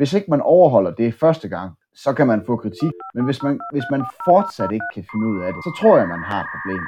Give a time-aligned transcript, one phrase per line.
[0.00, 2.92] Hvis ikke man overholder det første gang, så kan man få kritik.
[3.14, 6.08] Men hvis man, hvis man fortsat ikke kan finde ud af det, så tror jeg,
[6.08, 6.82] man har et problem.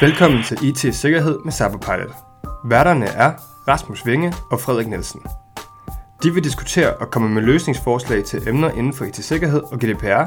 [0.00, 2.14] Velkommen til IT Sikkerhed med Cyberpilot.
[2.64, 3.30] Værterne er
[3.68, 5.20] Rasmus Vinge og Frederik Nielsen.
[6.22, 10.24] De vil diskutere og komme med løsningsforslag til emner inden for IT-sikkerhed og GDPR,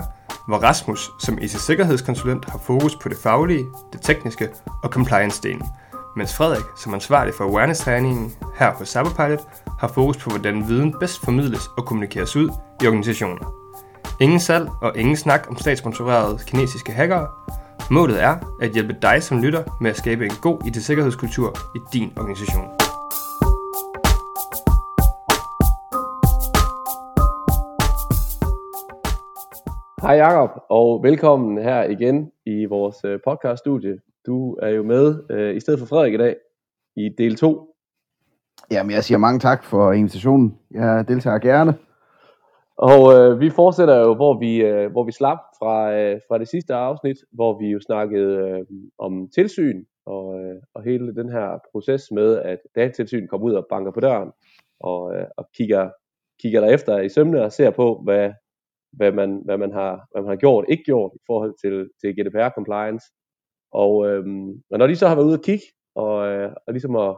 [0.47, 4.49] hvor Rasmus som IT-sikkerhedskonsulent har fokus på det faglige, det tekniske
[4.83, 5.65] og compliance-delen,
[6.15, 9.47] mens Frederik som ansvarlig for awareness-træningen her på Cyberpilot
[9.79, 12.49] har fokus på, hvordan viden bedst formidles og kommunikeres ud
[12.83, 13.53] i organisationer.
[14.21, 17.27] Ingen salg og ingen snak om statssponsorerede kinesiske hackere.
[17.91, 22.13] Målet er at hjælpe dig som lytter med at skabe en god IT-sikkerhedskultur i din
[22.17, 22.69] organisation.
[30.01, 34.10] Hej Jakob og velkommen her igen i vores øh, podcaststudie.
[34.25, 36.35] Du er jo med øh, i stedet for Frederik i dag
[36.95, 37.75] i del 2.
[38.71, 40.59] Jamen, jeg siger mange tak for invitationen.
[40.71, 41.73] Jeg deltager gerne.
[42.77, 46.47] Og øh, vi fortsætter jo, hvor vi, øh, hvor vi slap fra, øh, fra det
[46.47, 48.65] sidste afsnit, hvor vi jo snakkede øh,
[48.97, 53.67] om tilsyn og, øh, og hele den her proces med, at datatilsyn kommer ud og
[53.69, 54.31] banker på døren
[54.79, 55.89] og, øh, og kigger,
[56.41, 58.31] kigger der efter i sømne og ser på, hvad,
[58.91, 62.15] hvad, man, hvad, man har, hvad man har gjort ikke gjort i forhold til, til
[62.15, 63.05] GDPR compliance.
[63.71, 64.25] Og, øh,
[64.71, 67.15] og når de så har været ude at kigge og, øh, og ligesom at,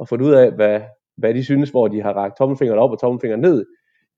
[0.00, 0.80] at fundet ud af, hvad,
[1.16, 3.66] hvad de synes, hvor de har rakt tommelfingeren op og tommelfingeren ned,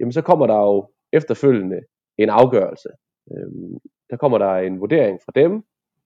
[0.01, 1.81] jamen så kommer der jo efterfølgende
[2.19, 2.89] en afgørelse.
[3.33, 3.79] Øhm,
[4.11, 5.63] der kommer der en vurdering fra dem,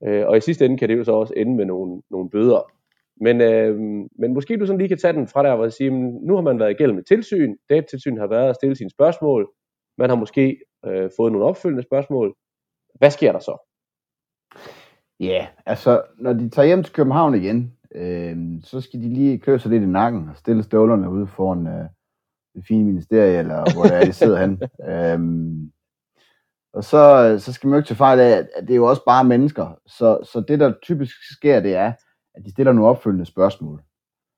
[0.07, 2.73] øh, og i sidste ende kan det jo så også ende med nogle, nogle bøder.
[3.21, 3.79] Men, øh,
[4.19, 5.91] men måske du sådan lige kan tage den fra der, hvor jeg siger,
[6.27, 9.51] nu har man været igennem et tilsyn, datatilsyn har været at stille sine spørgsmål,
[9.99, 12.35] man har måske øh, fået nogle opfølgende spørgsmål.
[12.95, 13.76] Hvad sker der så?
[15.21, 19.59] Ja, altså når de tager hjem til København igen, øh, så skal de lige klø
[19.59, 21.89] sig lidt i nakken og stille støvlerne ude foran øh,
[22.55, 24.63] det fine ministerie, eller hvor det er, de sidder hen.
[24.93, 25.71] øhm,
[26.73, 29.05] og så, så skal man jo ikke tage fejl af, at det er jo også
[29.05, 29.79] bare mennesker.
[29.87, 31.93] Så, så det, der typisk sker, det er,
[32.35, 33.83] at de stiller nogle opfølgende spørgsmål.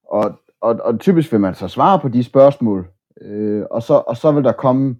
[0.09, 2.89] Og, og, og typisk vil man så svare på de spørgsmål,
[3.21, 4.97] øh, og, så, og så vil der komme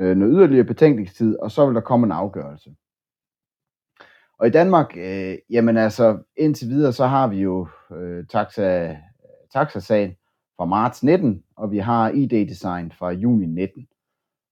[0.00, 2.70] øh, noget yderligere betænkningstid, og så vil der komme en afgørelse.
[4.40, 8.96] Og i Danmark, øh, jamen altså, indtil videre, så har vi jo øh, taxa,
[9.52, 10.16] taxasagen
[10.56, 13.86] fra marts 19, og vi har ID-design fra juni 19.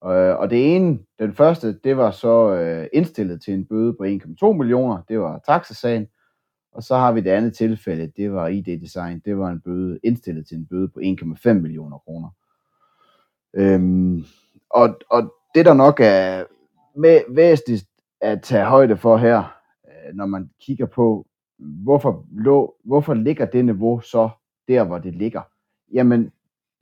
[0.04, 4.04] Øh, og det ene, den første, det var så øh, indstillet til en bøde på
[4.04, 6.06] 1,2 millioner, det var taxasagen.
[6.72, 10.47] Og så har vi det andet tilfælde, det var ID-design, det var en bøde indstillet
[10.48, 12.28] til en bøde på 1,5 millioner kroner.
[13.54, 14.25] Øhm,
[14.71, 16.44] og, og det der nok er
[17.34, 17.84] væsentligt
[18.21, 19.57] at tage højde for her,
[20.14, 21.26] når man kigger på,
[21.58, 24.28] hvorfor, lå, hvorfor ligger det niveau så
[24.69, 25.42] der, hvor det ligger?
[25.92, 26.32] Jamen,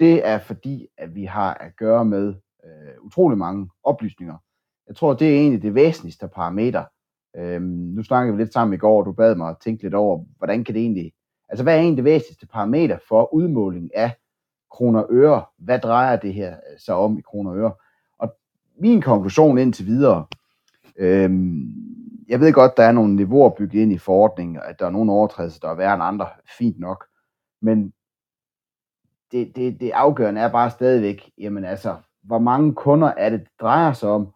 [0.00, 2.34] det er fordi, at vi har at gøre med
[2.64, 4.36] øh, utrolig mange oplysninger.
[4.88, 6.84] Jeg tror, det er egentlig det væsentligste parameter.
[7.36, 9.94] Øhm, nu snakkede vi lidt sammen i går, og du bad mig at tænke lidt
[9.94, 11.12] over, hvordan kan det egentlig,
[11.48, 14.10] altså hvad er egentlig det væsentligste parameter for udmåling af
[14.70, 15.44] kroner og øre?
[15.58, 17.72] Hvad drejer det her øh, så om i kroner og øre?
[18.78, 20.26] min konklusion indtil videre,
[20.98, 21.72] øhm,
[22.28, 25.12] jeg ved godt, der er nogle niveauer bygget ind i forordningen, at der er nogle
[25.12, 26.28] overtrædelser, der er værre end andre,
[26.58, 27.04] fint nok,
[27.62, 27.92] men
[29.32, 33.48] det, det, det afgørende er bare stadigvæk, jamen altså, hvor mange kunder er det, det
[33.60, 34.32] drejer sig om,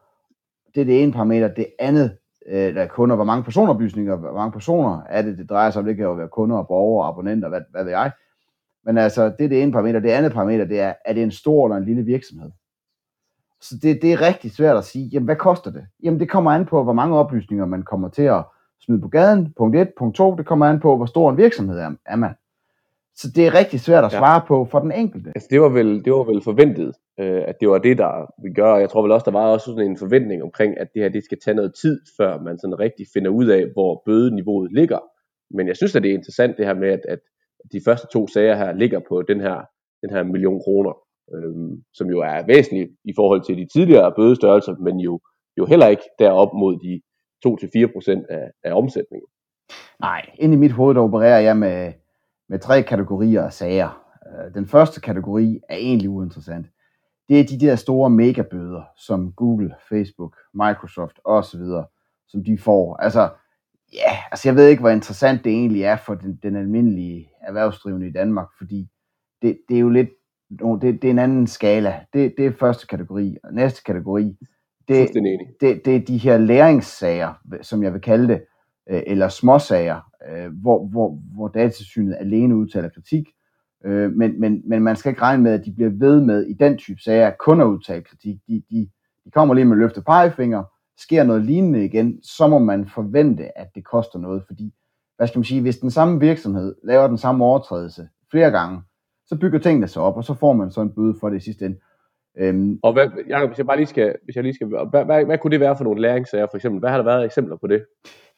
[0.74, 4.32] det er det ene parameter, det andet, øh, der er kunder, hvor mange personoplysninger, hvor
[4.32, 7.04] mange personer er det, det drejer sig om, det kan jo være kunder og borgere
[7.04, 8.12] og abonnenter, hvad, hvad ved jeg,
[8.84, 11.30] men altså, det er det ene parameter, det andet parameter, det er, er det en
[11.30, 12.50] stor eller en lille virksomhed?
[13.60, 15.86] Så det, det er rigtig svært at sige, jamen hvad koster det?
[16.02, 18.44] Jamen det kommer an på, hvor mange oplysninger man kommer til at
[18.80, 19.52] smide på gaden.
[19.56, 19.88] Punkt 1.
[19.98, 20.36] Punkt 2.
[20.36, 22.34] Det kommer an på, hvor stor en virksomhed er, er man.
[23.14, 24.46] Så det er rigtig svært at svare ja.
[24.46, 25.32] på for den enkelte.
[25.34, 28.52] Altså, det, var vel, det var vel forventet, øh, at det var det, der vi
[28.52, 28.76] gør.
[28.76, 31.24] Jeg tror vel også, der var også sådan en forventning omkring, at det her det
[31.24, 34.98] skal tage noget tid, før man sådan rigtig finder ud af, hvor bødeniveauet ligger.
[35.50, 37.18] Men jeg synes, at det er interessant det her med, at, at
[37.72, 39.56] de første to sager her ligger på den her,
[40.02, 40.92] den her million kroner
[41.34, 45.20] øh, som jo er væsentligt i forhold til de tidligere bødestørrelser, men jo,
[45.58, 47.00] jo heller ikke derop mod de
[47.46, 49.28] 2-4% af, af omsætningen.
[50.00, 51.92] Nej, ind i mit hoved der opererer jeg med,
[52.48, 54.04] med tre kategorier af sager.
[54.26, 56.66] Øh, den første kategori er egentlig uinteressant.
[57.28, 61.60] Det er de der store megabøder, som Google, Facebook, Microsoft osv.,
[62.28, 62.96] som de får.
[62.96, 63.30] Altså,
[63.92, 68.08] ja, altså jeg ved ikke, hvor interessant det egentlig er for den, den almindelige erhvervsdrivende
[68.08, 68.88] i Danmark, fordi
[69.42, 70.08] det, det er jo lidt
[70.50, 72.00] no, det, det er en anden skala.
[72.12, 73.36] Det, det er første kategori.
[73.44, 74.36] Og næste kategori,
[74.88, 75.08] det,
[75.60, 78.42] det, det er de her læringssager, som jeg vil kalde det,
[78.90, 83.24] øh, eller småsager, øh, hvor, hvor, hvor datasynet alene udtaler kritik,
[83.84, 86.52] Øh, men, men, men man skal ikke regne med, at de bliver ved med i
[86.52, 88.36] den type sager kun at udtale kritik.
[88.48, 88.90] De, de,
[89.24, 90.64] de kommer lige med løftet pegefinger,
[90.98, 94.74] sker noget lignende igen, så må man forvente, at det koster noget, fordi,
[95.16, 98.82] hvad skal man sige, hvis den samme virksomhed laver den samme overtrædelse flere gange,
[99.30, 101.44] så bygger tingene sig op, og så får man så en bøde for det i
[101.44, 101.78] sidste ende.
[102.38, 105.24] Øhm, og hvad, Jacob, hvis jeg bare lige skal, hvis jeg lige skal hvad, hvad,
[105.24, 106.80] hvad, kunne det være for nogle læringssager, for eksempel?
[106.80, 107.84] Hvad har der været eksempler på det?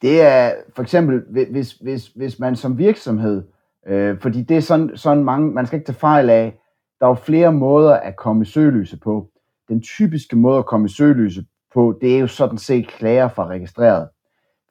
[0.02, 3.42] Det er for eksempel, hvis, hvis, hvis man som virksomhed,
[3.86, 6.58] øh, fordi det er sådan, sådan mange, man skal ikke tage fejl af,
[7.00, 9.28] der er jo flere måder at komme i søgelyset på.
[9.68, 13.46] Den typiske måde at komme i søgelyset på, det er jo sådan set klager fra
[13.46, 14.08] registreret.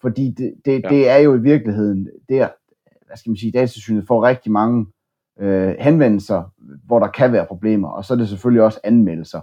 [0.01, 0.89] Fordi det, det, ja.
[0.89, 2.47] det er jo i virkeligheden der,
[3.07, 4.85] hvad skal man sige, datasynet får rigtig mange
[5.41, 6.43] øh, henvendelser,
[6.85, 9.41] hvor der kan være problemer, og så er det selvfølgelig også anmeldelser.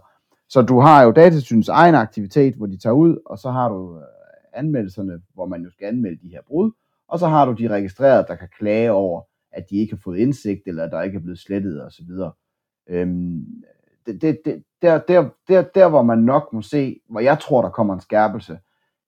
[0.49, 3.97] Så du har jo datasynets egen aktivitet, hvor de tager ud, og så har du
[3.97, 4.03] øh,
[4.53, 6.71] anmeldelserne, hvor man jo skal anmelde de her brud,
[7.09, 9.23] og så har du de registrerede, der kan klage over,
[9.53, 12.11] at de ikke har fået indsigt, eller at der ikke er blevet slettet osv.
[12.89, 13.47] Øhm,
[14.07, 17.63] det, det, det, der, der, der, der, hvor man nok må se, hvor jeg tror,
[17.63, 18.59] der kommer en skærpelse,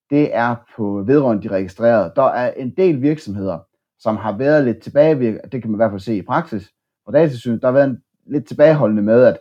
[0.09, 2.13] det er på vedrørende de registrerede.
[2.15, 3.59] Der er en del virksomheder,
[3.99, 6.71] som har været lidt tilbagevirkende, det kan man i hvert fald se i praksis,
[7.05, 9.39] og datasynet, der har været en, lidt tilbageholdende med, at,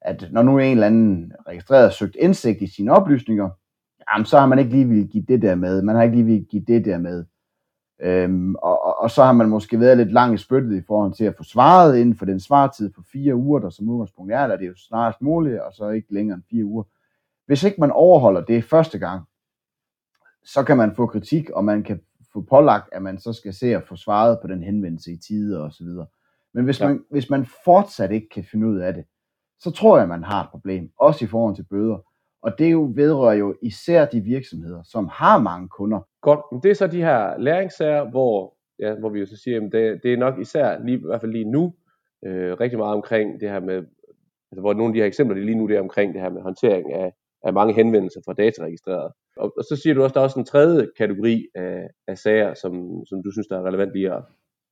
[0.00, 3.50] at når nu en eller anden registreret søgt indsigt i sine oplysninger,
[4.12, 6.26] jamen, så har man ikke lige vil give det der med, man har ikke lige
[6.26, 7.24] vil give det der med.
[8.02, 11.12] Øhm, og, og, og så har man måske været lidt lang i spyttet i forhold
[11.12, 14.46] til at få svaret inden for den svartid på fire uger, der som udgangspunkt er,
[14.46, 16.84] der det er jo snarest muligt, og så ikke længere end fire uger.
[17.46, 19.24] Hvis ikke man overholder det første gang,
[20.44, 22.00] så kan man få kritik, og man kan
[22.32, 25.62] få pålagt, at man så skal se at få svaret på den henvendelse i tide
[25.62, 26.06] og så videre.
[26.54, 26.88] Men hvis, ja.
[26.88, 29.04] man, hvis man fortsat ikke kan finde ud af det,
[29.58, 31.98] så tror jeg, man har et problem, også i forhold til bøder.
[32.42, 36.00] Og det jo vedrører jo især de virksomheder, som har mange kunder.
[36.22, 39.66] Godt, men det er så de her læringssager, hvor, ja, hvor vi jo så siger,
[39.66, 41.74] at det, det er nok især, lige, i hvert fald lige nu,
[42.26, 43.76] øh, rigtig meget omkring det her med,
[44.50, 46.30] altså hvor nogle af de her eksempler, det lige nu det er omkring det her
[46.30, 47.12] med håndtering af,
[47.42, 49.12] af mange henvendelser fra dataregistreret.
[49.36, 52.18] Og, og så siger du også, at der er også en tredje kategori af, af
[52.18, 54.22] sager, som, som du synes, der er relevant lige at,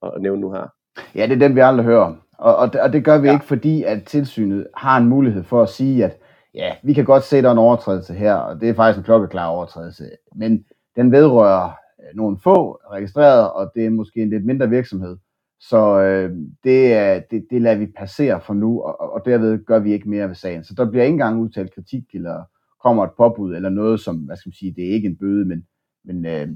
[0.02, 0.68] at nævne nu her.
[1.14, 2.20] Ja, det er den, vi aldrig hører om.
[2.38, 3.32] Og, og, og det gør vi ja.
[3.32, 6.16] ikke, fordi at tilsynet har en mulighed for at sige, at
[6.54, 8.98] ja, vi kan godt se, at der er en overtrædelse her, og det er faktisk
[8.98, 10.10] en klokkeklar overtrædelse.
[10.34, 10.64] Men
[10.96, 15.16] den vedrører øh, nogle få registrerede, og det er måske en lidt mindre virksomhed.
[15.60, 19.78] Så øh, det, er, det, det lader vi passere for nu, og, og derved gør
[19.78, 20.64] vi ikke mere ved sagen.
[20.64, 22.42] Så der bliver ikke engang udtalt kritik, eller
[22.82, 25.44] kommer et påbud, eller noget som, hvad skal man sige, det er ikke en bøde,
[25.44, 25.66] men,
[26.04, 26.48] men øh,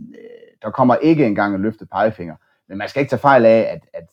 [0.63, 2.37] der kommer ikke engang en løftet pegefinger.
[2.69, 4.05] Men man skal ikke tage fejl af, at, at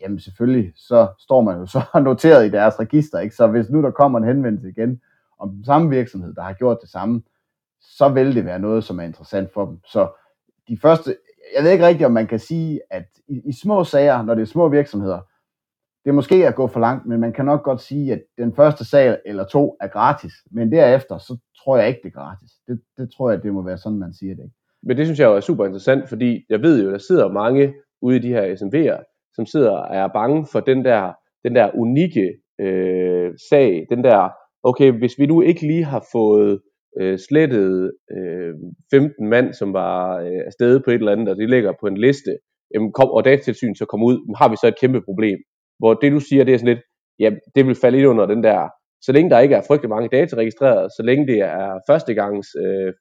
[0.00, 3.36] jamen selvfølgelig, så står man jo så noteret i deres register, ikke?
[3.36, 5.00] Så hvis nu der kommer en henvendelse igen
[5.38, 7.22] om den samme virksomhed, der har gjort det samme,
[7.80, 9.80] så vil det være noget, som er interessant for dem.
[9.86, 10.08] Så
[10.68, 11.16] de første,
[11.56, 14.42] jeg ved ikke rigtigt, om man kan sige, at i, i små sager, når det
[14.42, 15.20] er små virksomheder,
[16.04, 18.54] det er måske at gå for langt, men man kan nok godt sige, at den
[18.54, 22.50] første sag eller to er gratis, men derefter, så tror jeg ikke, det er gratis.
[22.68, 24.42] Det, det tror jeg, det må være sådan, man siger det.
[24.42, 24.56] Ikke?
[24.82, 27.74] Men det synes jeg jo er super interessant, fordi jeg ved jo, der sidder mange
[28.00, 31.12] ude i de her SMV'er, som sidder og er bange for den der,
[31.44, 32.26] den der unikke
[32.60, 34.28] øh, sag, den der,
[34.62, 36.60] okay, hvis vi nu ikke lige har fået
[37.00, 38.54] øh, slettet øh,
[38.90, 41.96] 15 mand, som var øh, afsted på et eller andet, og de ligger på en
[41.96, 42.38] liste,
[42.74, 45.38] jamen, kom, og datatilsyn så kommer ud, har vi så et kæmpe problem.
[45.78, 46.84] Hvor det du siger, det er sådan lidt,
[47.18, 48.68] ja, det vil falde ind under den der,
[49.02, 52.92] så længe der ikke er frygtelig mange data registreret, så længe det er førstegangs øh,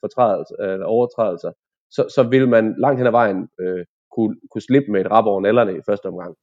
[0.63, 1.51] øh, overtrædelser,
[1.91, 3.85] så, så vil man langt hen ad vejen øh,
[4.17, 6.35] kunne, kunne slippe med et rap over nallerne i første omgang.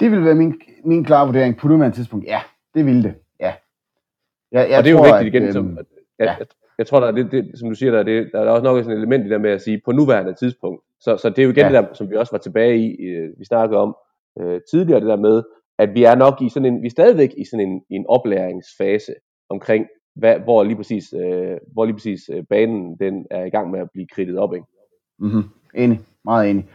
[0.00, 0.54] Det vil være min,
[0.84, 2.26] min klare vurdering på nuværende tidspunkt.
[2.26, 2.40] Ja,
[2.74, 3.14] det ville det.
[3.40, 3.52] Ja.
[4.52, 5.86] Jeg, jeg og det er tror, jo vigtigt igen, at, som, at,
[6.18, 6.24] ja.
[6.24, 6.46] jeg,
[6.78, 8.78] jeg tror, der er det, det, som du siger, der, det, der er også nok
[8.78, 10.82] et element i der med at sige på nuværende tidspunkt.
[11.00, 11.72] Så, så det er jo igen ja.
[11.72, 12.94] det der, som vi også var tilbage i,
[13.38, 13.96] vi snakkede om
[14.40, 15.42] øh, tidligere, det der med,
[15.78, 19.14] at vi er nok i sådan en, vi er stadigvæk i sådan en, en oplæringsfase
[19.50, 23.70] omkring, hvad, hvor lige præcis, øh, hvor lige præcis øh, banen den er i gang
[23.70, 24.54] med at blive kridtet op.
[24.54, 24.66] Ikke?
[25.18, 25.42] Mm-hmm.
[25.74, 26.68] Enig, meget enig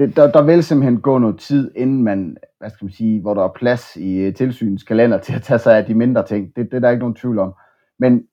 [0.00, 3.34] det, der, der vil simpelthen gå noget tid, inden man, hvad skal man sige, hvor
[3.34, 6.56] der er plads i uh, tilsynens kalender til at tage sig af de mindre ting.
[6.56, 7.54] Det, det er der ikke nogen tvivl om.
[7.98, 8.26] Men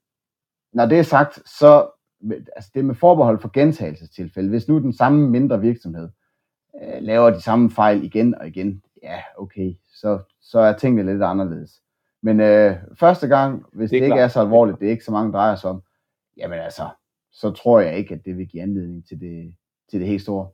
[0.74, 1.90] når det er sagt, så
[2.56, 4.50] altså det med forbehold for gentagelsestilfælde.
[4.50, 6.10] Hvis nu den samme mindre virksomhed
[6.74, 11.24] uh, laver de samme fejl igen og igen, ja, okay, så, så er tingene lidt
[11.24, 11.82] anderledes.
[12.24, 15.12] Men uh, første gang, hvis det, det ikke er så alvorligt, det er ikke så
[15.12, 15.82] mange drejer sig om,
[16.38, 16.90] jamen altså,
[17.32, 19.56] så tror jeg ikke, at det vil give anledning til det,
[19.92, 20.48] til det helt store.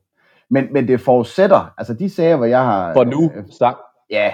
[0.50, 2.92] Men, men det forudsætter, altså de sager, hvor jeg har...
[2.92, 3.78] For nu, øh, sagt.
[4.10, 4.32] Ja,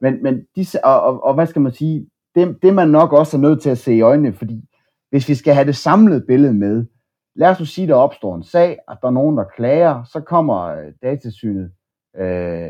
[0.00, 3.36] men, men de, og, og, og hvad skal man sige, det, det man nok også
[3.36, 4.64] er nødt til at se i øjnene, fordi
[5.10, 6.84] hvis vi skal have det samlede billede med,
[7.36, 10.20] lad os nu sige, der opstår en sag, at der er nogen, der klager, så
[10.20, 11.70] kommer øh, datasynet
[12.18, 12.68] øh,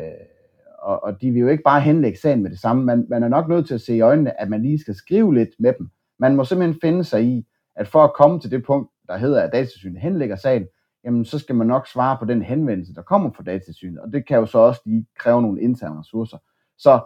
[0.86, 2.84] og, og de vil jo ikke bare henlægge sagen med det samme.
[2.84, 5.34] Man, man er nok nødt til at se i øjnene, at man lige skal skrive
[5.34, 5.88] lidt med dem.
[6.18, 9.42] Man må simpelthen finde sig i, at for at komme til det punkt, der hedder,
[9.42, 10.66] at datasynet henlægger sagen,
[11.06, 14.26] jamen så skal man nok svare på den henvendelse, der kommer fra datatilsynet, og det
[14.26, 16.38] kan jo så også lige kræve nogle interne ressourcer.
[16.78, 17.00] Så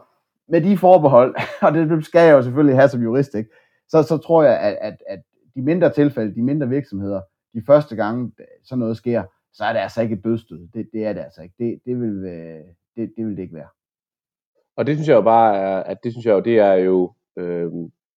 [0.49, 3.50] med de forbehold, og det skal jeg jo selvfølgelig have som jurist, ikke?
[3.88, 5.23] Så, så tror jeg, at, at, at
[5.54, 7.21] de mindre tilfælde, de mindre virksomheder,
[7.54, 8.33] de første gange
[8.64, 10.69] sådan noget sker, så er det altså ikke et dødstød.
[10.75, 11.54] Det, det er det altså ikke.
[11.59, 12.64] Det, det, vil, øh,
[12.97, 13.69] det, det vil det ikke være.
[14.76, 17.12] Og det synes jeg jo bare er, at det synes jeg jo, det er jo,
[17.37, 17.73] øh,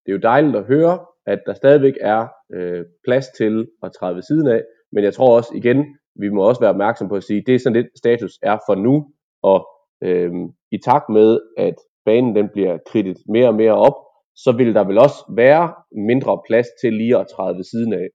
[0.06, 4.16] det er jo dejligt at høre, at der stadigvæk er øh, plads til at træde
[4.16, 4.64] ved siden af,
[4.94, 7.60] men jeg tror også igen, vi må også være opmærksom på at sige, det er
[7.60, 9.08] sådan lidt status er for nu,
[9.42, 9.68] og
[10.04, 10.32] øh,
[10.72, 13.94] i takt med, at banen den bliver kridtet mere og mere op,
[14.36, 15.74] så vil der vel også være
[16.08, 18.08] mindre plads til lige at træde ved siden af.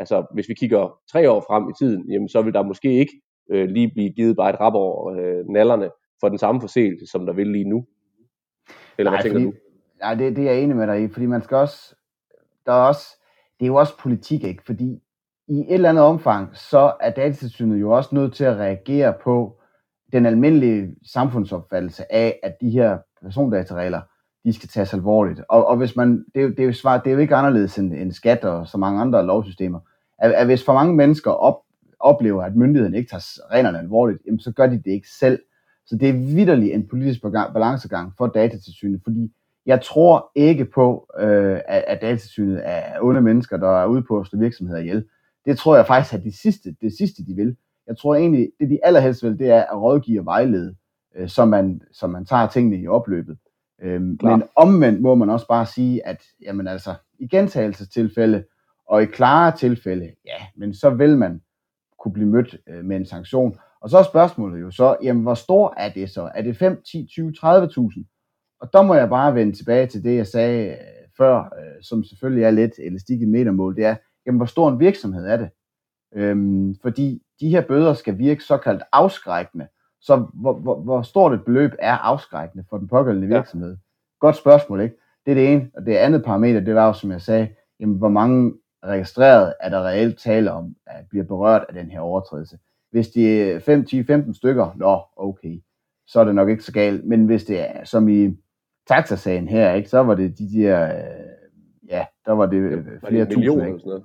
[0.00, 3.12] Altså, hvis vi kigger tre år frem i tiden, jamen, så vil der måske ikke
[3.50, 7.26] øh, lige blive givet bare et rap over øh, nallerne for den samme forseelse, som
[7.26, 7.86] der vil lige nu.
[8.98, 9.52] Eller nej, hvad tænker fordi, du?
[10.00, 11.94] Nej, det, det er jeg enig med dig i, fordi man skal også,
[12.66, 13.06] der er også,
[13.58, 14.62] det er jo også politik, ikke?
[14.66, 15.02] Fordi
[15.48, 19.58] i et eller andet omfang, så er datatilsynet jo også nødt til at reagere på
[20.12, 24.00] den almindelige samfundsopfattelse af, at de her persondataregler,
[24.44, 25.40] de skal tages alvorligt.
[25.48, 27.36] Og, og hvis man, det, er jo, det, er jo svar, det er jo ikke
[27.36, 29.80] anderledes end, end skat og så mange andre lovsystemer.
[30.18, 31.58] At, at hvis for mange mennesker op,
[32.00, 35.38] oplever, at myndigheden ikke tager reglerne alvorligt, jamen, så gør de det ikke selv.
[35.86, 39.32] Så det er vidderligt en politisk balancegang for datatilsynet, fordi
[39.66, 44.18] jeg tror ikke på, øh, at, at datatilsynet er onde mennesker, der er ude på
[44.20, 45.04] at slå virksomheder ihjel.
[45.48, 47.56] Det tror jeg faktisk er det sidste, det sidste, de vil.
[47.86, 50.74] Jeg tror egentlig, det de allerhelst vil, det er at rådgive og vejlede,
[51.16, 53.38] øh, så, man, så man tager tingene i opløbet.
[53.82, 58.44] Øhm, men omvendt må man også bare sige, at jamen altså, i gentagelsestilfælde
[58.88, 61.40] og i klare tilfælde, ja, men så vil man
[61.98, 63.58] kunne blive mødt øh, med en sanktion.
[63.80, 66.30] Og så er spørgsmålet jo så, jamen hvor stor er det så?
[66.34, 68.58] Er det 5, 10, 20, 30.000?
[68.60, 70.76] Og der må jeg bare vende tilbage til det, jeg sagde øh,
[71.16, 73.96] før, øh, som selvfølgelig er lidt elastik i metermål, det er,
[74.28, 75.50] jamen hvor stor en virksomhed er det?
[76.14, 79.68] Øhm, fordi de her bøder skal virke såkaldt afskrækkende.
[80.00, 83.70] Så hvor, hvor, hvor stort et beløb er afskrækkende for den pågældende virksomhed?
[83.70, 83.76] Ja.
[84.20, 84.96] Godt spørgsmål, ikke?
[85.26, 85.70] Det er det ene.
[85.74, 87.48] Og det andet parameter, det var jo, som jeg sagde,
[87.80, 88.54] jamen, hvor mange
[88.84, 92.58] registreret er der reelt tale om, at bliver berørt af den her overtrædelse.
[92.90, 95.62] Hvis det er 5, 10, 15 stykker, nå, okay,
[96.06, 97.04] så er det nok ikke så galt.
[97.04, 98.36] Men hvis det er, som i
[98.88, 101.26] taxasagen her, ikke, så var det de der, øh,
[101.88, 103.78] ja, der var det Ja, flere det millioner tusind, ikke?
[103.78, 104.04] sådan noget.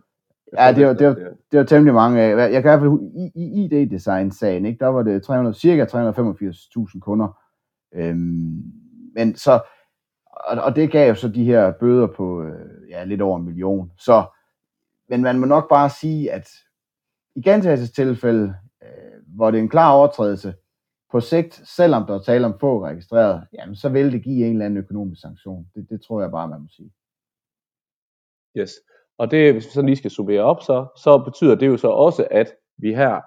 [0.57, 1.13] Ja, det var, det, var,
[1.51, 2.51] det var temmelig mange af.
[2.51, 6.99] Jeg kan i hvert fald i, i ID-design-sagen, ikke, der var det 300, cirka 385.000
[6.99, 7.39] kunder.
[7.93, 8.63] Øhm,
[9.15, 9.61] men så,
[10.25, 13.45] og, og det gav jo så de her bøder på øh, ja, lidt over en
[13.45, 13.91] million.
[13.97, 14.25] Så,
[15.09, 16.49] men man må nok bare sige, at
[17.35, 20.53] i gentagelsestilfælde, øh, hvor det er en klar overtrædelse,
[21.11, 24.51] på sigt, selvom der er tale om få registreret, jamen så vil det give en
[24.51, 25.67] eller anden økonomisk sanktion.
[25.75, 26.91] Det, det tror jeg bare, man må sige.
[28.57, 28.71] Yes.
[29.17, 31.87] Og det, hvis vi sådan lige skal summere op, så, så betyder det jo så
[31.87, 33.21] også, at vi her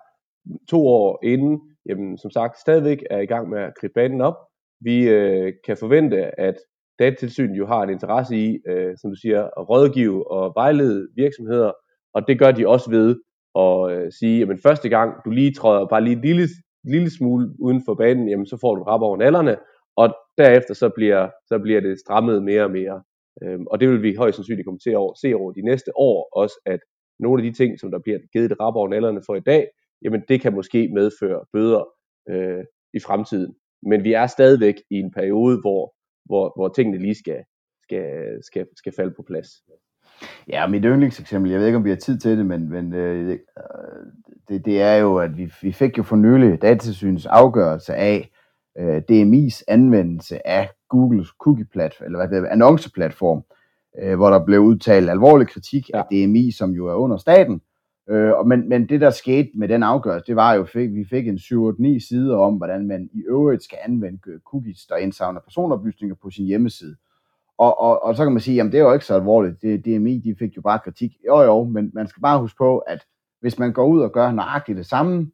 [0.69, 4.35] to år inden, jamen, som sagt, stadigvæk er i gang med at kridte banen op.
[4.81, 6.55] Vi øh, kan forvente, at
[6.99, 11.73] Datatilsynet jo har en interesse i, øh, som du siger, at rådgive og vejlede virksomheder,
[12.15, 13.17] og det gør de også ved
[13.59, 16.49] at øh, sige, jamen første gang du lige træder bare lige en lille,
[16.85, 19.57] lille smule uden for banen, jamen så får du rap over nallerne,
[19.97, 23.03] og derefter så bliver, så bliver det strammet mere og mere.
[23.43, 26.29] Øhm, og det vil vi højst sandsynligt komme til at se over de næste år,
[26.33, 26.81] også at
[27.19, 29.69] nogle af de ting, som der bliver givet et rap over nallerne for i dag,
[30.03, 31.85] jamen det kan måske medføre bøder
[32.29, 32.65] øh,
[32.95, 33.55] i fremtiden.
[33.83, 37.45] Men vi er stadigvæk i en periode, hvor, hvor, hvor tingene lige skal,
[37.83, 38.05] skal,
[38.43, 39.49] skal, skal falde på plads.
[40.49, 43.39] Ja, mit yndlingseksempel, jeg ved ikke, om vi har tid til det, men, men øh,
[44.49, 48.31] det, det er jo, at vi, vi fik jo for nylig datasynets afgørelse af
[48.79, 53.43] øh, DMI's anvendelse af Googles cookie-platform, eller hvad det er, annonceplatform,
[53.99, 55.99] øh, hvor der blev udtalt alvorlig kritik ja.
[55.99, 57.61] af DMI, som jo er under staten.
[58.09, 61.05] Øh, og men, men det, der skete med den afgørelse, det var jo, at vi
[61.11, 66.17] fik en 7-8-9 sider om, hvordan man i øvrigt skal anvende cookies, der indsamler personoplysninger
[66.23, 66.97] på sin hjemmeside.
[67.59, 69.63] Og, og, og så kan man sige, jamen det er jo ikke så alvorligt.
[69.63, 71.13] Det, DMI, de fik jo bare kritik.
[71.27, 73.07] Jo jo, men man skal bare huske på, at
[73.41, 75.31] hvis man går ud og gør nøjagtigt det samme,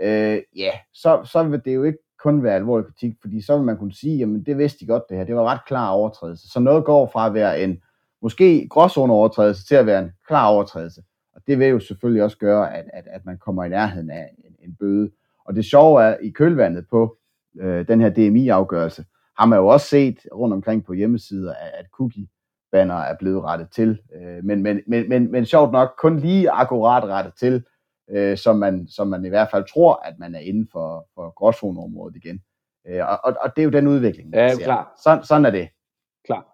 [0.00, 3.64] øh, ja, så, så vil det jo ikke kun være alvorlig kritik, fordi så vil
[3.64, 6.50] man kunne sige, jamen det vidste de godt det her, det var ret klar overtrædelse.
[6.52, 7.82] Så noget går fra at være en
[8.22, 11.02] måske gråzone overtrædelse til at være en klar overtrædelse.
[11.34, 14.30] Og det vil jo selvfølgelig også gøre, at, at, at man kommer i nærheden af
[14.38, 15.10] en, en bøde.
[15.44, 17.16] Og det sjove er, i kølvandet på
[17.60, 19.04] øh, den her DMI-afgørelse,
[19.38, 23.68] har man jo også set rundt omkring på hjemmesider, at, at cookie-banner er blevet rettet
[23.70, 23.98] til.
[24.14, 27.64] Øh, men, men, men, men, men sjovt nok kun lige akkurat rettet til,
[28.10, 31.34] øh, som, man, som man i hvert fald tror, at man er inden for, for
[31.34, 32.40] gråzoneområdet igen.
[32.88, 34.34] Øh, og, og, og det er jo den udvikling.
[34.34, 34.64] Ja, vi ser.
[34.64, 34.92] klar.
[35.04, 35.68] Sådan, sådan er det.
[36.24, 36.46] Klar.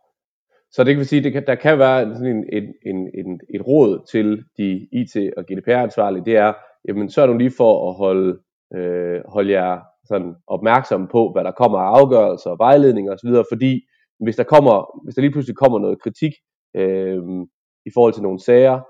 [0.70, 3.40] Så det kan vi sige, det kan, der kan være sådan en, en, en, en,
[3.54, 6.52] et råd til de IT- og GDPR-ansvarlige, det er,
[6.88, 8.38] jamen så er du lige for at holde,
[8.74, 13.80] øh, holde jer sådan opmærksom på, hvad der kommer af afgørelser og vejledninger osv., fordi
[14.20, 16.32] hvis der, kommer, hvis der lige pludselig kommer noget kritik
[16.76, 17.22] øh,
[17.86, 18.80] i forhold til nogle sager,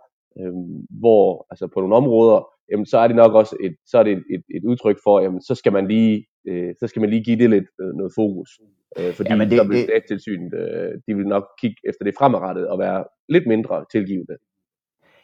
[0.41, 0.53] øh,
[1.01, 4.13] hvor, altså på nogle områder, jamen så er det nok også et, så er det
[4.13, 7.25] et, et, et udtryk for, jamen så skal man lige, øh, så skal man lige
[7.25, 8.51] give det lidt øh, noget fokus.
[8.99, 12.15] Øh, fordi Jamen, det- så vil det- datatilsynet, øh, de vil nok kigge efter det
[12.19, 14.37] fremadrettet og være lidt mindre tilgivende.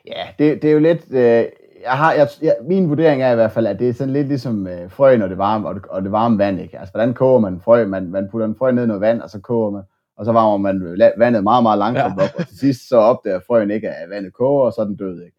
[0.06, 1.04] Ja, det, det er jo lidt...
[1.12, 1.44] Øh,
[1.82, 4.28] jeg har, jeg, jeg, min vurdering er i hvert fald, at det er sådan lidt
[4.28, 6.60] ligesom øh, frø, når det varme, og det, og det varme vand.
[6.60, 6.78] Ikke?
[6.78, 7.86] Altså, hvordan koger man frø?
[7.86, 9.82] Man, man putter en frø ned i noget vand, og så koger man,
[10.16, 12.24] og så varmer man vandet meget, meget langsomt Ja.
[12.24, 14.96] op, og til sidst så opdager frøen ikke, at vandet koger, og så er den
[14.96, 15.22] død.
[15.24, 15.36] Ikke?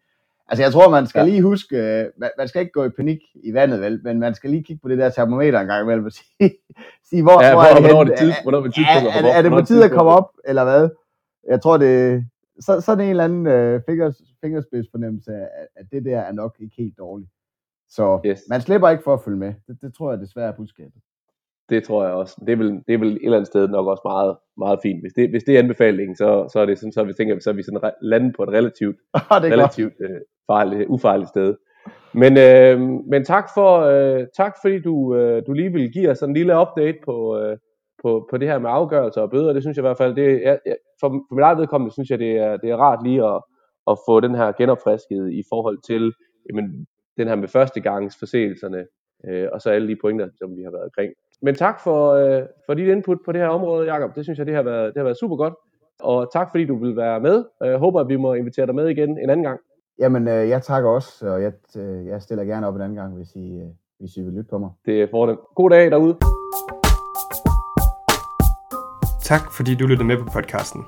[0.50, 1.26] Altså, jeg tror, man skal Ja.
[1.26, 4.34] lige huske, øh, man, man skal ikke gå i panik i vandet, vel, men man
[4.34, 6.50] skal lige kigge på det der termometer en gang imellem, og sige,
[7.10, 9.06] sige hvor, Ja, hvor, hvor, er det hvornår er det tid, hvornår er det at
[9.06, 9.36] er, det- op?
[9.38, 10.88] er det på tide at komme op, eller hvad?
[11.48, 12.24] Jeg tror, det
[12.60, 16.74] så, sådan en eller anden øh, fingers, fingerspidsfornemmelse af, at det der er nok ikke
[16.78, 17.30] helt dårligt.
[17.88, 18.40] Så Yes.
[18.50, 19.52] man slipper ikke for at følge med.
[19.68, 21.02] Det, det tror jeg desværre er budskabet.
[21.68, 22.36] Det tror jeg også.
[22.46, 25.00] Det er, vel, det er vel et eller andet sted nok også meget, meget fint.
[25.02, 27.50] Hvis det, hvis det er anbefalingen, så, så er det sådan, så vi tænker, så
[27.50, 29.44] er vi sådan landet på et relativt, det er godt.
[29.44, 30.20] relativt øh,
[30.52, 31.54] farligt, ufarligt sted.
[32.14, 32.80] Men, øh,
[33.12, 36.60] men tak, for, øh, tak fordi du, øh, du lige vil give os en lille
[36.62, 37.56] update på, øh,
[38.02, 39.52] på, på det her med afgørelser og bøder.
[39.52, 40.56] Det synes jeg i hvert fald, det er,
[41.00, 43.42] for, for mit eget vedkommende, synes jeg, det er, det er rart lige at,
[43.90, 46.12] at få den her genopfrisket i forhold til
[46.48, 46.86] jamen,
[47.18, 48.86] den her med førstegangsforseelserne,
[49.28, 51.12] øh, og så alle de pointer, som vi har været omkring.
[51.42, 54.16] Men tak for, øh, for dit input på det her område, Jakob.
[54.16, 55.54] Det synes jeg, det har været, det har været super godt.
[56.00, 57.44] Og tak fordi du vil være med.
[57.60, 59.60] Jeg håber, at vi må invitere dig med igen en anden gang.
[60.00, 63.14] Jamen, øh, jeg takker også, og jeg, øh, jeg stiller gerne op en anden gang,
[63.16, 64.70] hvis I, øh, hvis I vil lytte på mig.
[64.86, 66.16] Det er for God dag derude.
[69.22, 70.84] Tak fordi du lyttede med på podcasten.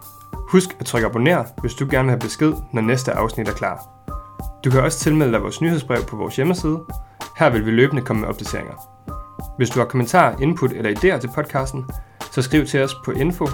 [0.52, 4.07] Husk at trykke abonner, hvis du gerne vil have besked, når næste afsnit er klar.
[4.64, 6.81] Du kan også tilmelde dig vores nyhedsbrev på vores hjemmeside.
[7.38, 8.75] Her vil vi løbende komme med opdateringer.
[9.57, 11.85] Hvis du har kommentarer, input eller idéer til podcasten,
[12.20, 13.46] så skriv til os på info